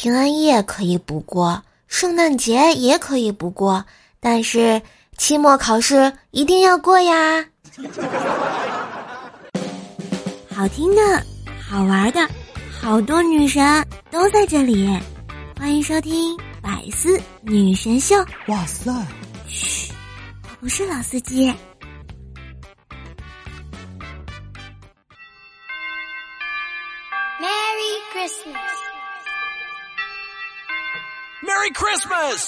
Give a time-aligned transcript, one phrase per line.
[0.00, 3.84] 平安夜可以不过，圣诞节也可以不过，
[4.20, 4.80] 但是
[5.16, 7.44] 期末考试一定要过呀！
[10.54, 11.02] 好听的，
[11.60, 12.28] 好玩的，
[12.80, 14.88] 好多女神都在这里，
[15.58, 18.14] 欢迎收听《百思女神秀》。
[18.46, 18.92] 哇塞！
[19.48, 19.90] 嘘，
[20.44, 21.52] 我不是老司机。
[27.40, 28.87] Merry Christmas.
[31.48, 32.44] Merry Christmas!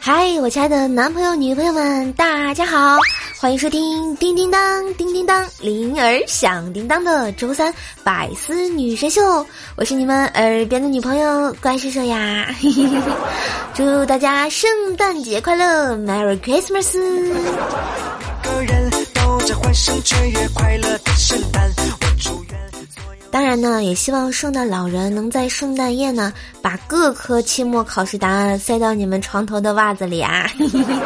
[0.00, 2.96] 嗨，我亲爱的男朋友、女朋友们，大家好，
[3.40, 12.52] 欢迎收听叮叮当、叮叮当、铃儿响叮当的周三百思女神秀，我是你们耳边的女朋友关叔叔呀，
[13.74, 16.98] 祝大家圣诞节快乐，Merry Christmas！
[18.42, 21.72] 个人都在欢声雀跃，快乐的圣诞。
[23.38, 30.50] 当然呢，也希望圣诞老人能在圣诞夜呢，把各科期末考试答案塞到你们床头的袜子里啊！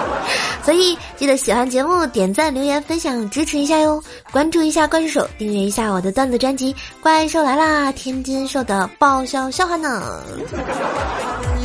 [0.65, 4.03] 所以记得喜欢节目，点赞、留言、分享，支持一下哟！
[4.31, 10.23] 关注一下怪兽手，订阅一下我的段子专辑《怪兽来啦》，天津兽的爆笑笑话呢！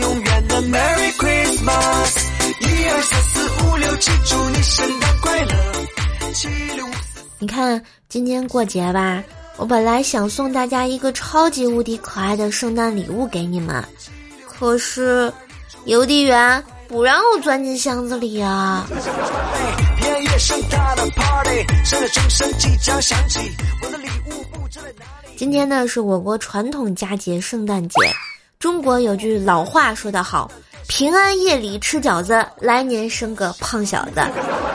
[0.02, 2.18] 永远的 Merry Christmas，
[2.60, 6.34] 一二三四五六七，祝你圣诞快乐！
[6.34, 6.86] 七六，
[7.40, 9.24] 你看今天过节吧。
[9.58, 13.84] 我本来想送大家一个超级无敌可爱的圣诞礼物给你们，
[14.48, 15.34] 可是
[15.86, 18.86] 邮递员不让我钻进箱子里啊。
[25.36, 27.96] 今天呢是我国传统佳节圣诞节，
[28.60, 30.52] 中国有句老话说得好
[30.88, 34.22] ：“平安夜里吃饺子，来年生个胖小子。”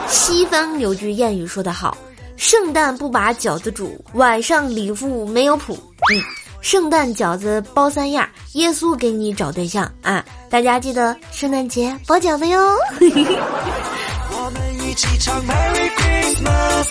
[0.08, 1.96] 西方有句谚语说得好。
[2.42, 5.74] 圣诞不把饺子煮，晚上礼物没有谱。
[6.12, 6.20] 嗯，
[6.60, 10.24] 圣诞饺子包三样，耶稣给你找对象啊！
[10.50, 12.58] 大家记得圣诞节包饺子哟。
[12.98, 16.88] 我们一起唱 Merry Christmas，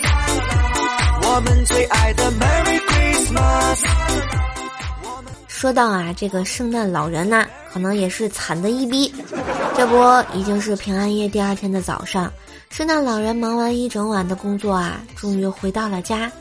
[1.22, 3.84] 我们最爱的 Merry Christmas。
[5.48, 9.14] 说到啊，这个圣诞老人呢，可能也是惨的一逼。
[9.76, 12.32] 这不，已经是平安夜第二天的早上。
[12.72, 16.32] 圣诞老人忙完一整晚的工作啊，终于回到了家。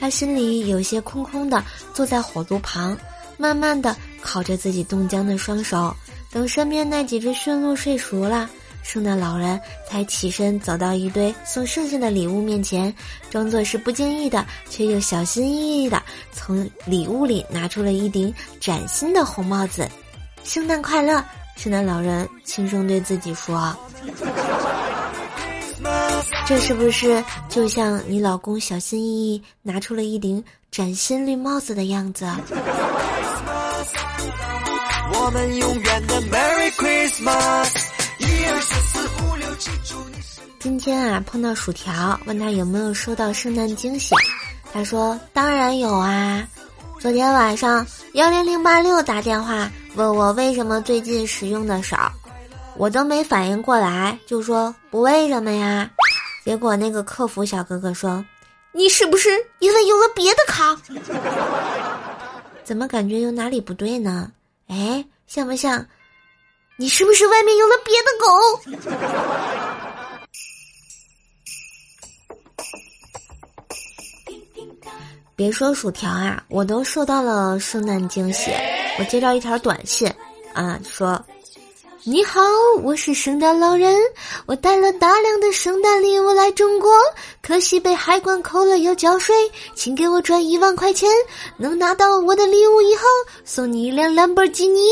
[0.00, 1.62] 他心里有些空空的，
[1.94, 2.98] 坐在火炉旁，
[3.36, 5.94] 慢慢的烤着自己冻僵的双手。
[6.32, 8.50] 等身边那几只驯鹿睡熟了，
[8.82, 12.92] 圣诞老人才起身走到一堆送剩下的礼物面前，
[13.30, 16.02] 装作是不经意的，却又小心翼翼的
[16.32, 19.88] 从礼物里拿出了一顶崭新的红帽子。
[20.42, 21.24] 圣诞快乐！
[21.54, 23.72] 圣诞老人轻声对自己说。
[26.46, 32.26] 这是不是就像你老公小心翼翼拿出了一顶崭新绿帽子的样子？
[35.18, 37.68] 我们永远的 Merry Christmas，
[40.60, 44.14] 今天啊，碰到薯条，问他有没有收到圣诞惊喜，
[44.72, 46.46] 他说当然有啊。
[47.00, 52.12] 昨天晚上幺零零八六打电话问我为什么最近使用的少，
[52.76, 55.90] 我都没反应过来，就说不为什么呀。
[56.46, 58.24] 结果那个客服小哥哥说
[58.70, 60.80] ：“你是不是因为有了别的卡？
[62.62, 64.30] 怎么感觉有哪里不对呢？
[64.68, 65.84] 哎，像不像？
[66.76, 68.28] 你是不是外面有了别的狗？”
[75.34, 78.52] 别说薯条啊，我都收到了圣诞惊喜。
[79.00, 80.08] 我接到一条短信，
[80.54, 81.20] 啊，说。
[82.08, 82.40] 你好，
[82.84, 83.92] 我是圣诞老人，
[84.46, 86.88] 我带了大量的圣诞礼物来中国，
[87.42, 89.34] 可惜被海关扣了要交税，
[89.74, 91.10] 请给我转一万块钱，
[91.56, 93.02] 能拿到我的礼物以后，
[93.44, 94.82] 送你一辆兰博基尼。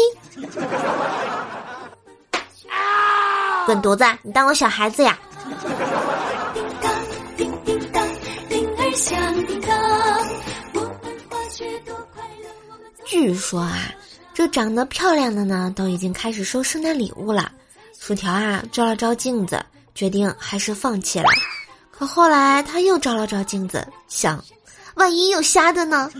[3.65, 4.05] 滚犊子！
[4.25, 5.17] 你当我小孩子呀？
[13.07, 13.79] 据说啊。
[14.35, 17.53] 这长得漂亮的呢，都已经开始收圣诞礼物了。
[18.01, 19.65] 薯条啊，照了照镜子，
[19.95, 21.27] 决定还是放弃了。
[21.93, 24.45] 可后来他又照了照镜子，想，
[24.97, 26.11] 万一有瞎的呢？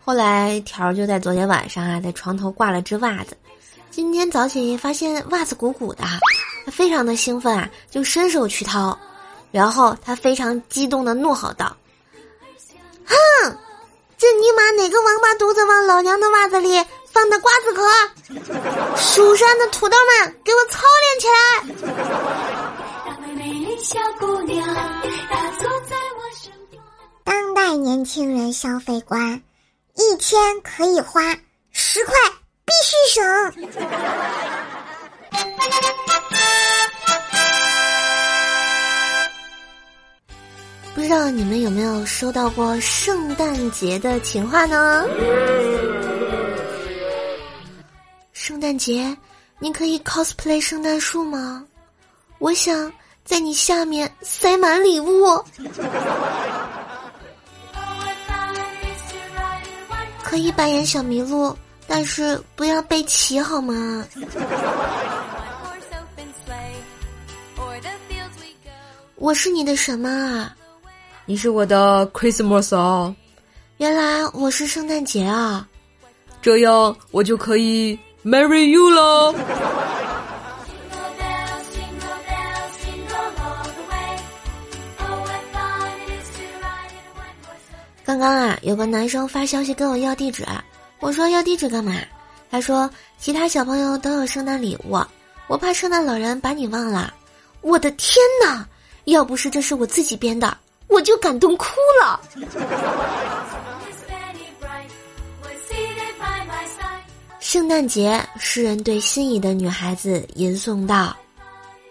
[0.00, 3.36] 后来条儿就在昨天晚上啊，在床头挂了只袜子。
[3.90, 6.04] 今天早起发现袜子鼓鼓的，
[6.64, 8.98] 他非常的兴奋啊，就伸手去掏，
[9.50, 11.76] 然后他非常激动的怒吼道。
[13.08, 13.58] 哼，
[14.16, 14.70] 这尼玛！
[14.76, 17.82] 哪个王八犊子往老娘的袜子里放的瓜子壳？
[18.96, 21.38] 蜀山的土豆们，给我操练起来！
[27.24, 29.42] 当代年轻人消费观：
[29.94, 31.36] 一千可以花
[31.72, 32.14] 十块，
[32.64, 33.24] 必须省。
[40.98, 45.06] 不知道你们有没有收到过圣诞节的情话呢？
[48.32, 49.16] 圣诞节，
[49.60, 51.64] 你可以 cosplay 圣诞树吗？
[52.40, 52.92] 我想
[53.24, 55.40] 在你下面塞满礼物。
[60.24, 61.56] 可以扮演小麋鹿，
[61.86, 64.04] 但是不要被骑好吗？
[69.14, 70.56] 我是你的什么啊？
[71.28, 73.14] 你是我的 Christmas 啊！
[73.76, 75.68] 原来我是圣诞节啊！
[76.40, 79.34] 这样我就可以 marry you 了。
[88.06, 90.46] 刚刚啊，有个男生发消息跟我要地址，
[90.98, 91.92] 我说要地址干嘛？
[92.50, 92.88] 他说
[93.18, 94.98] 其他小朋友都有圣诞礼物，
[95.46, 97.12] 我怕圣诞老人把你忘了。
[97.60, 98.66] 我的天哪！
[99.04, 100.56] 要不是这是我自己编的。
[100.88, 101.66] 我就感动哭
[102.02, 102.20] 了。
[107.40, 111.16] 圣诞节，诗人对心仪的女孩子吟诵道：“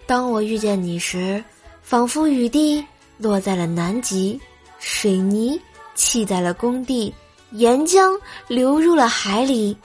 [0.06, 1.42] 当我遇见你时，
[1.82, 2.84] 仿佛雨滴
[3.16, 4.40] 落在了南极，
[4.78, 5.60] 水泥
[5.96, 7.12] 砌在了工地，
[7.52, 8.16] 岩浆
[8.46, 9.76] 流入了海里，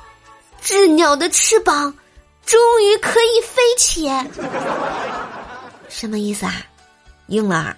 [0.62, 1.92] 鸷鸟的翅膀
[2.46, 4.12] 终于可以飞起。”
[5.90, 6.54] 什么意思啊？
[7.28, 7.76] 婴儿。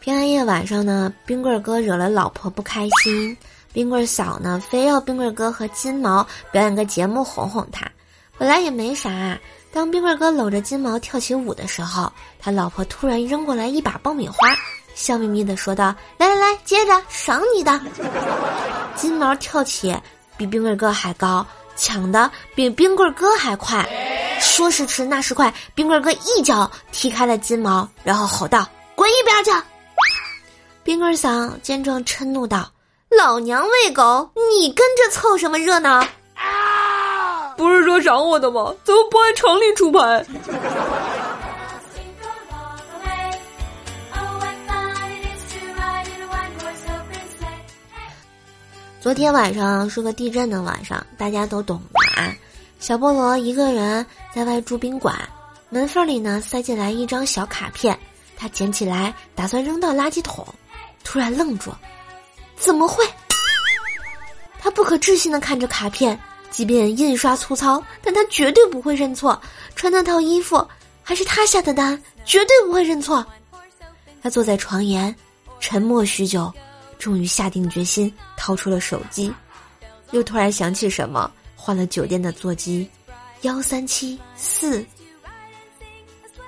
[0.00, 3.36] 平安夜晚上呢，冰棍哥惹了老婆不开心，
[3.72, 7.88] 冰棍嫂呢非要冰棍哥和金毛表演个节目哄哄他。
[8.36, 9.38] 本来也没啥，
[9.72, 14.36] 当冰棍哥搂着金毛跳起舞的时候，他老婆突然扔过来一把爆米花，
[14.96, 17.80] 笑眯眯的说道：“来来来，接着赏你的。
[18.96, 19.96] ”金毛跳起
[20.36, 21.46] 比冰棍哥还高。
[21.80, 23.88] 抢的比冰棍哥还快，
[24.38, 29.50] 说时迟那时快，冰棍哥一脚踢开了金毛，然后吼道：“滚一边去！”
[30.84, 32.70] 冰棍嗓见状嗔怒道
[33.08, 34.30] ：“老娘喂狗，
[34.60, 36.04] 你跟着凑什么热闹？
[37.56, 38.74] 不是说赏我的吗？
[38.84, 40.24] 怎么不按常理出牌？”
[49.00, 52.36] 昨天晚上是个地震的晚上，大家都懂的啊。
[52.80, 54.04] 小菠萝一个人
[54.34, 55.18] 在外住宾馆，
[55.70, 57.98] 门缝里呢塞进来一张小卡片，
[58.36, 60.46] 他捡起来打算扔到垃圾桶，
[61.02, 61.70] 突然愣住，
[62.58, 63.02] 怎么会？
[64.58, 66.18] 他不可置信的看着卡片，
[66.50, 69.40] 即便印刷粗糙，但他绝对不会认错。
[69.74, 70.62] 穿那套衣服
[71.02, 73.24] 还是他下的单，绝对不会认错。
[74.22, 75.14] 他坐在床沿，
[75.58, 76.52] 沉默许久。
[77.00, 79.32] 终于下定决心，掏出了手机，
[80.10, 82.88] 又突然想起什么，换了酒店的座机，
[83.40, 84.84] 幺三七四。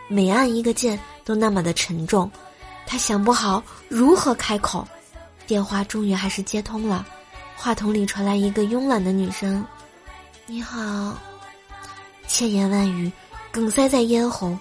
[0.09, 2.31] 每按一个键都那么的沉重，
[2.87, 4.87] 他想不好如何开口。
[5.47, 7.07] 电话终于还是接通了，
[7.57, 9.65] 话筒里传来一个慵懒的女声
[10.47, 11.19] ：“你好。”
[12.29, 13.11] 千言万语
[13.51, 14.57] 梗塞在咽喉，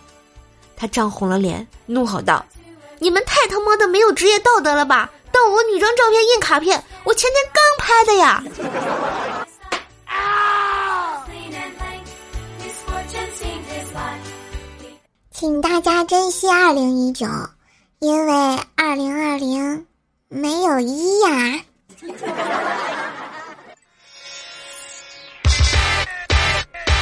[0.76, 2.46] 他涨红了脸，怒吼道
[3.00, 8.44] ：“你们太他妈的没有职业道德了吧！”盗我女装照片印卡片，我前天刚拍的呀！
[10.06, 11.26] 啊！
[15.32, 17.26] 请大家珍惜二零一九，
[18.00, 18.34] 因为
[18.76, 19.88] 二零二零
[20.28, 21.62] 没有一呀。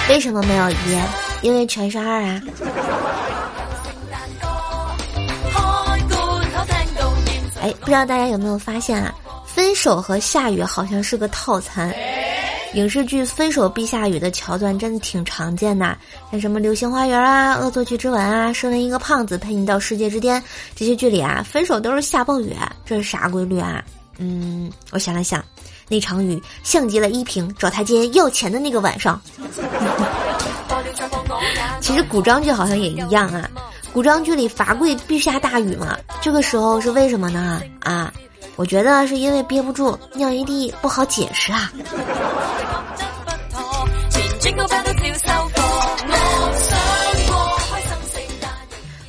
[0.07, 0.75] 为什么没有一？
[1.41, 2.41] 因为全是二啊。
[7.61, 9.13] 哎，不知道大家有没有发现啊？
[9.45, 11.93] 分手和下雨好像是个套餐。
[12.75, 15.97] 影视剧《分手必下雨》的桥段真的挺常见的，
[16.31, 20.39] 像什么《流星花园》啊、《恶作剧之吻》啊、《身为一个胖子陪你到世界之巅》
[20.75, 23.83] 这些剧里啊，分手都是下暴雨，这是啥规律啊？
[24.19, 25.43] 嗯，我想了想，
[25.87, 29.19] 那场雨像极了依萍找台阶要钱的那个晚上。
[31.81, 33.49] 其实古装剧好像也一样啊。
[33.91, 35.97] 古装剧里罚跪必下大雨嘛？
[36.21, 37.61] 这个时候是为什么呢？
[37.81, 38.13] 啊，
[38.55, 41.71] 我觉得是因为憋不住尿一地不好解释啊。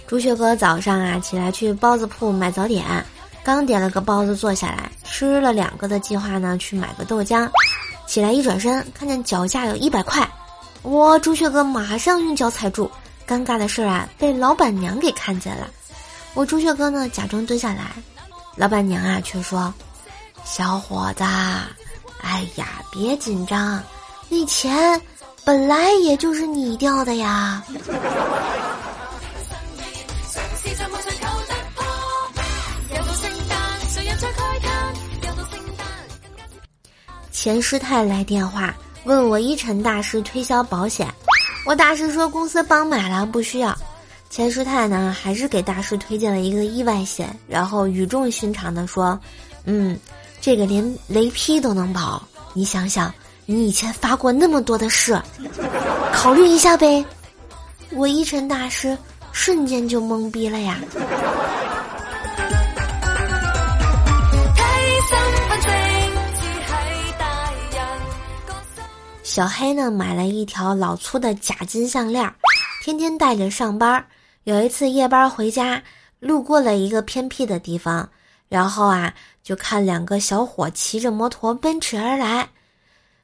[0.07, 2.85] 朱雀哥早上啊起来去包子铺买早点，
[3.45, 7.49] 刚点了个包子坐下来吃了两个的计划呢，去买个豆浆。
[8.07, 10.29] 起来一转身，看见脚下有一百块，
[10.83, 12.91] 我朱雀哥马上用脚踩住。
[13.31, 15.71] 尴尬的事儿啊，被老板娘给看见了。
[16.35, 17.93] 我朱雀哥呢假装蹲下来，
[18.57, 19.73] 老板娘啊却说
[20.45, 21.23] ：“小伙子，
[22.21, 23.81] 哎呀，别紧张，
[24.29, 25.01] 那钱
[25.45, 27.63] 本来也就是你掉的呀。”
[37.31, 41.09] 钱师太来电话问我一晨大师推销保险，
[41.65, 43.77] 我大师说公司帮买了不需要。
[44.29, 49.19] 钱师太呢还是给大师推荐了一个意外险，然后语重心长的说
[49.67, 49.99] ：“嗯，
[50.41, 52.23] 这个连雷劈都能保，
[52.55, 53.13] 你想想，
[53.45, 55.21] 你以前发过那么多的誓，
[56.13, 57.05] 考虑一下呗。”
[57.93, 58.97] 我一尘大师
[59.33, 60.79] 瞬间就懵逼了呀。
[69.31, 72.35] 小黑呢，买了一条老粗的假金项链，
[72.83, 74.05] 天天戴着上班。
[74.43, 75.81] 有一次夜班回家，
[76.19, 78.09] 路过了一个偏僻的地方，
[78.49, 82.49] 然后啊，就看两个小伙骑着摩托奔驰而来，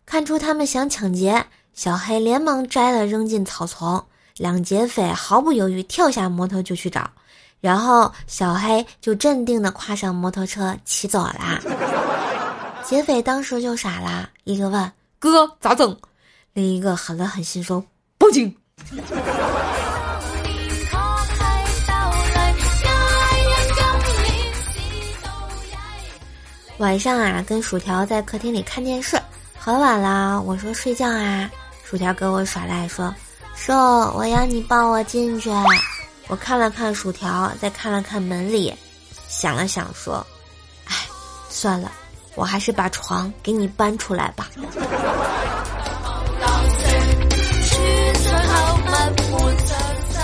[0.07, 1.45] 看出他们想抢劫，
[1.75, 4.01] 小黑连忙摘了扔进草丛。
[4.37, 7.11] 两劫匪毫不犹豫跳下摩托就去找，
[7.61, 11.61] 然后小黑就镇定地跨上摩托车骑走啦。
[12.87, 14.93] 劫匪当时就傻了，一个问。
[15.19, 15.97] 哥咋整？
[16.53, 17.85] 另一个狠了狠心说
[18.19, 18.55] ：“报警。”
[26.79, 29.19] 晚上啊，跟薯条在客厅里看电视，
[29.59, 31.51] 很晚了，我说睡觉啊，
[31.85, 33.15] 薯条跟我耍赖说
[33.57, 35.51] ：“说我要你抱我进去。”
[36.29, 38.75] 我看了看薯条，再看了看门里，
[39.29, 40.27] 想了想说
[40.85, 40.95] ：“哎，
[41.49, 41.91] 算了。”
[42.37, 44.49] 我还是把床给你搬出来吧。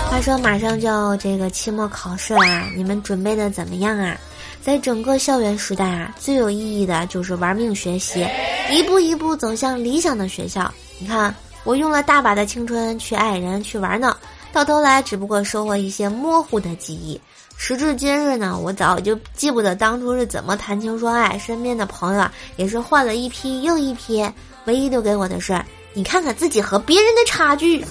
[0.09, 4.15] 话说马上就要这个期末考试啦，你们准备的怎么样啊？
[4.61, 8.25] 在整个校园时代啊，最有意义的就是玩命学习，
[8.69, 10.71] 一步一步走向理想的学校。
[10.99, 14.15] 你看，我用了大把的青春去爱人去玩呢，
[14.53, 17.19] 到头来只不过收获一些模糊的记忆。
[17.57, 24.23] 时至今日呢，我早就记不得当初是怎么谈情说爱，身边的朋友啊也是换了一批又一批，
[24.65, 25.59] 唯一留给我的是，
[25.93, 27.83] 你看看自己和别人的差距。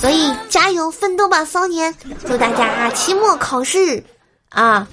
[0.00, 1.94] 所以加油奋斗吧，少年！
[2.26, 4.02] 祝大家期末考试
[4.50, 4.86] 啊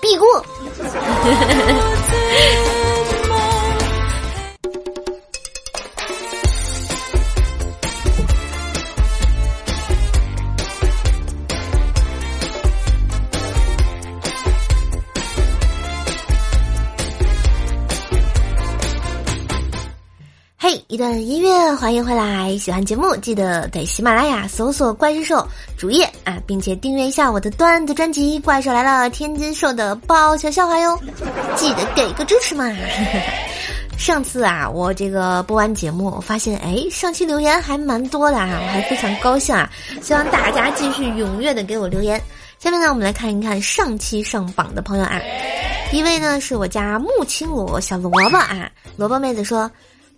[0.00, 0.44] 必过。
[20.96, 22.56] 一段音乐，欢迎回来！
[22.56, 30.98] 喜欢节目记得在喜马拉雅搜索“怪兽”主页啊，并且订阅一下我的段子专辑《怪兽来了》，天津兽的爆笑笑话哟，
[31.54, 32.74] 记得给个支持嘛！
[33.98, 39.70] 上次啊，我这个播完节目，我发现哎，上期留言还蛮多的啊，我还非常高兴啊！
[40.00, 42.18] 希望大家继续踊跃的给我留言。
[42.58, 45.20] 下面呢，我们来看一看上期上榜的朋友啊，
[45.92, 49.70] 一位呢是我家木青罗小萝卜啊，萝卜妹子说。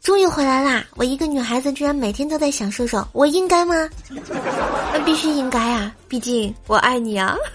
[0.02, 0.84] 终于回来啦！
[0.94, 3.88] 我一个女孩子居然每天都在想射手，我应该吗？
[4.92, 7.36] 那必须应该啊，毕竟我爱你啊！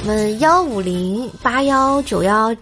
[0.00, 2.54] 我们幺五零八幺九幺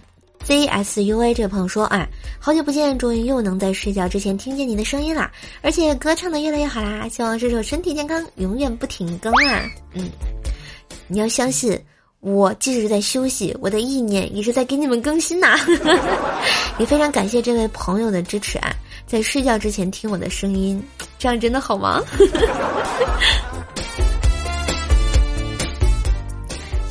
[0.47, 2.07] ZSUA 这位朋友说：“哎，
[2.39, 5.31] 好久不见，终于又能在睡觉之前听见你的声音啦！
[5.61, 9.69] 而且歌唱的越来越好啦，希望射手身体健康，永远不停更啊！
[9.93, 10.09] 嗯，
[11.07, 11.79] 你要相信。”
[12.25, 15.59] 我即使是在休息，我的意念也是在给你们更新呐。
[16.79, 18.73] 也非常感谢这位朋友的支持啊，
[19.05, 20.81] 在睡觉之前听我的声音，
[21.19, 22.01] 这样真的好吗？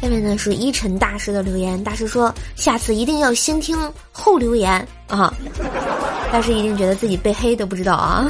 [0.03, 3.75] 下面呢是一晨大师的留言，大师说下次一定要先听
[4.11, 5.33] 后留言啊。
[6.31, 8.29] 大师一定觉得自己被黑都不知道啊。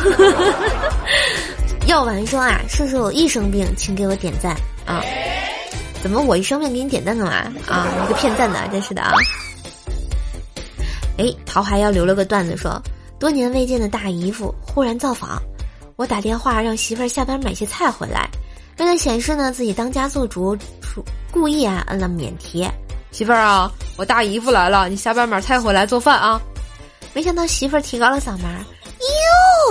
[1.89, 4.55] 药丸说啊，射手一生病，请给我点赞
[4.87, 5.03] 啊。
[6.03, 7.33] 怎么我一生病给你点赞干嘛
[7.69, 7.87] 啊？
[8.05, 9.13] 一个骗赞的，真是的啊！
[11.17, 12.83] 哎，桃海要留了个段子说，
[13.21, 15.41] 多年未见的大姨夫忽然造访，
[15.95, 18.29] 我打电话让媳妇儿下班买些菜回来，
[18.79, 20.59] 为了显示呢自己当家做主，
[21.31, 22.69] 故意啊摁了免提。
[23.13, 26.41] 媳妇儿啊，我大姨夫来了，你下班买菜回来做饭啊。
[27.13, 28.65] 没想到媳妇儿提高了嗓门儿。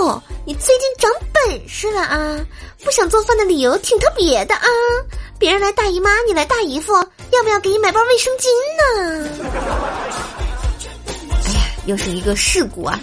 [0.00, 2.38] 哟，你最近长本事了啊！
[2.84, 4.66] 不想做饭的理由挺特别的啊！
[5.42, 8.46] 别人来大姨妈，你来大姨夫，要不要给你买包卫生巾
[8.78, 9.28] 呢？
[11.44, 12.96] 哎呀，又是一个事故啊！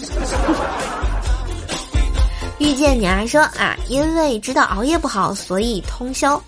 [2.57, 6.41] 遇见你还说啊，因为知道熬夜不好，所以通宵。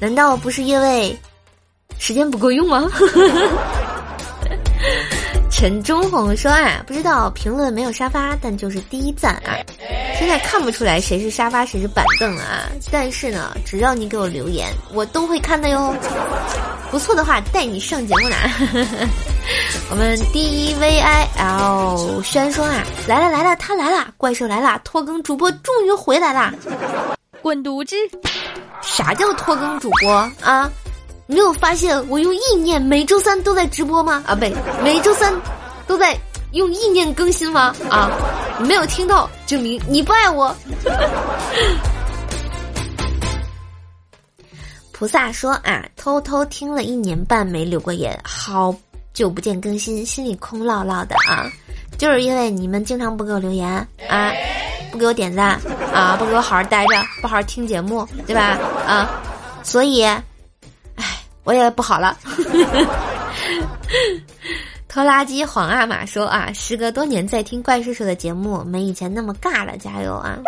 [0.00, 1.14] 难道不是因为
[1.98, 2.90] 时间不够用吗？
[5.56, 9.54] 陈忠红说啊，不知道评论没有沙发，但就是第一赞啊。
[10.18, 15.94] 现在看不出来谁是沙发谁是板凳啊，但是呢，只要你给我留言，我都会看的哟。
[16.90, 18.36] 不错的话，带你上节目呢。
[19.90, 26.52] 我们 D V I L 轩说啊，来了来了，他来了，怪兽来了，拖更主播终于回来啦！
[27.40, 27.94] 滚犊子！
[28.82, 30.10] 啥叫拖更主播
[30.42, 30.68] 啊？
[31.26, 34.22] 你没有发现我用意念每周三都在直播吗？
[34.26, 35.32] 啊，不对，每周三
[35.86, 36.14] 都在
[36.52, 37.74] 用意念更新吗？
[37.88, 38.10] 啊，
[38.60, 40.54] 你没有听到，证明你不爱我。
[44.92, 48.74] 菩萨说啊，偷偷听了一年半没留过言，好
[49.14, 51.50] 久不见更新，心里空落落的啊，
[51.96, 53.66] 就是因为你们经常不给我留言
[54.08, 54.30] 啊，
[54.92, 55.58] 不给我点赞
[55.92, 58.58] 啊，不给我好好待着，不好好听节目，对吧？
[58.86, 59.08] 啊，
[59.62, 60.06] 所以。
[61.44, 62.16] 我也不好了，
[64.88, 70.38] 拖拉机黄阿玛说啊，时隔多年再听怪叔叔的节目，没以前那么尬了，加油啊！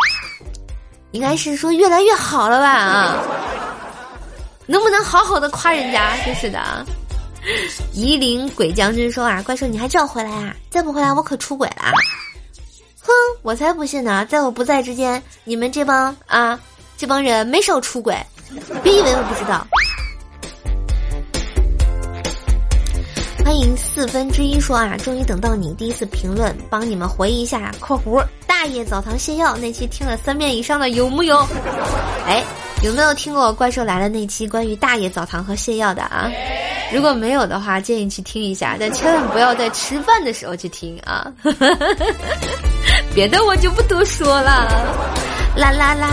[1.12, 3.23] 应该是说越来越好了吧啊？
[4.67, 6.17] 能不能好好的夸人家？
[6.25, 6.85] 真是的啊！
[7.93, 10.55] 夷陵鬼将军说啊，怪兽你还真要回来啊？
[10.71, 11.93] 再不回来我可出轨了！
[13.03, 13.12] 哼，
[13.43, 16.59] 我才不信呢，在我不在之间，你们这帮啊
[16.97, 18.17] 这帮人没少出轨，
[18.83, 19.67] 别以为我不知道。
[23.47, 31.39] 欢迎四分之一说啊，终于等到你第一次评论，帮你们回忆一下（括弧大爷澡堂泻药）那期听了三遍以上的有木有？
[32.26, 32.43] 哎，
[32.82, 36.28] 有没有听过怪兽来了那期关于大爷澡堂和泻药的啊？
[36.93, 41.32] 如果没有的话，建议去听一下，但千万不要在吃饭的时候去听啊！
[43.15, 44.93] 别的我就不多说了，
[45.54, 46.09] 啦啦啦。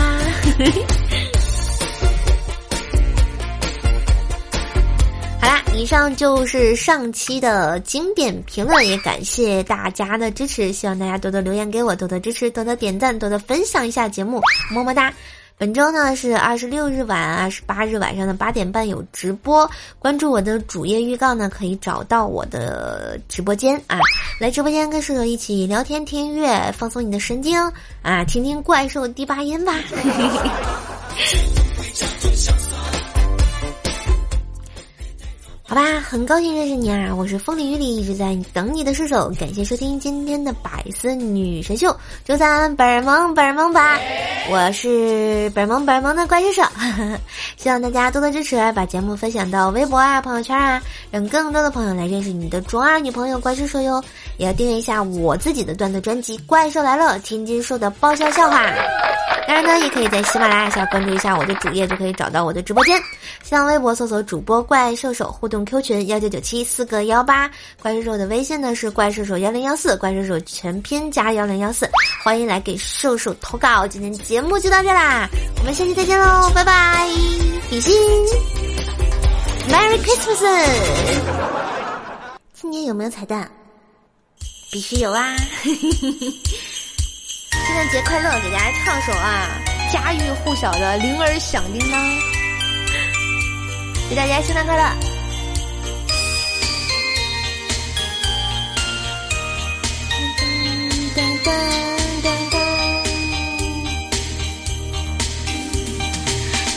[5.76, 15.12] 以上就是上期的经典评论，也感谢大家的支持，希望大家多多留言给我，多多支持，多多点赞，多多分享一下节目，么么哒。
[15.58, 23.98] 本周呢是二十六日晚、二十八日晚上的八点半有直播，关注我的主页预告呢，可以找到我的直播间啊，
[24.40, 27.60] 来直播间跟舍友一起聊天、听音乐，放松你的神经
[28.02, 29.74] 啊，听听怪兽第八音吧。
[35.74, 37.12] 好吧，很高兴认识你啊！
[37.12, 41.92] 我是风里雨里一直在等你的射手，感谢收听今天的百思女神秀，
[42.24, 43.98] 周三本儿萌本儿萌吧！
[44.48, 46.62] 我是本儿萌本儿萌的怪兽手，
[47.58, 54.00] 希望大家多多支持，把节目分享到微博啊、朋友圈啊，让更多的朋友来认识你的中二女朋友怪兽手哟！
[54.36, 58.64] 也要订阅一下我自己的段子专辑《怪兽来了》，天津兽的爆笑笑话。
[59.46, 62.98] 当然呢，也可以在喜马拉雅下关注一下我的主页，就可以找到我的直播间。
[63.42, 67.50] 新浪微博搜索主播怪兽手，互动 Q 群幺九九七四个幺八。
[67.82, 71.86] 怪兽手的微信呢是怪兽手幺零幺四，怪兽手全拼加幺零幺四。
[72.24, 73.86] 欢迎来给兽兽投稿。
[73.86, 77.06] 今天节目就到这啦，我们下期再见喽，拜拜，
[77.68, 77.94] 比心
[79.68, 80.42] ，Merry Christmas。
[82.54, 83.46] 今年有没有彩蛋？
[84.74, 85.36] 必须有啊！
[85.62, 85.76] 圣
[87.76, 92.10] 诞节快乐，给大家唱首啊家喻户晓的《铃儿响叮当》，
[94.08, 94.82] 祝大家圣诞快乐！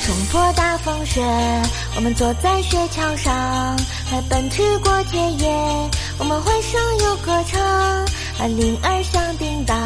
[0.06, 1.20] 冲破大风雪，
[1.96, 3.76] 我们坐在雪橇上，
[4.08, 9.78] 还奔驰过田野，我们欢声又歌唱，啊铃儿响叮当。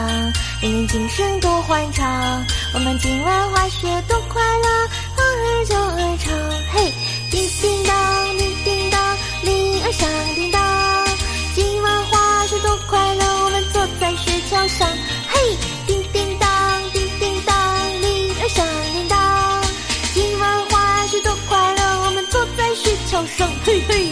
[0.62, 4.70] 铃铃铃声多欢畅，我们今晚滑雪多快乐，
[5.18, 6.34] 儿就儿唱，
[6.72, 6.94] 嘿，
[7.30, 11.08] 叮叮当，叮叮当，铃儿响叮当，
[11.56, 14.88] 今晚滑雪多快乐，我们坐在雪橇上，
[15.28, 19.62] 嘿，叮叮当，叮叮当，铃儿响叮当，
[20.14, 24.12] 今晚滑雪多快乐，我们坐在雪橇上，嘿嘿，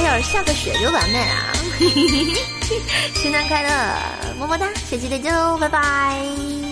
[0.00, 1.52] 要是下个雪就完美了。
[3.14, 3.38] 新年。
[3.48, 3.70] 快乐，
[4.38, 6.67] 么么哒，下期再见喽，拜拜。